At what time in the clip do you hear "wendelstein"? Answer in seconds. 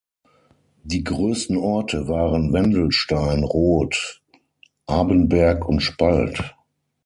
2.53-3.43